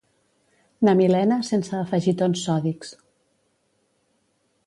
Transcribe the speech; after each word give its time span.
Na 0.87 0.95
Milena 1.01 1.37
sense 1.49 1.75
afegitons 1.81 2.47
sòdics. 2.47 2.95